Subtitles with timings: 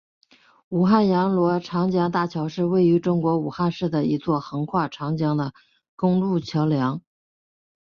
[0.69, 5.53] 武汉阳逻长江大桥是位于中国武汉市的一座横跨长江的
[5.95, 7.03] 公路桥梁。